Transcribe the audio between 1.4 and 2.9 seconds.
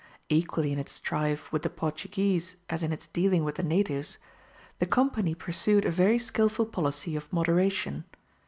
with the Portuguese as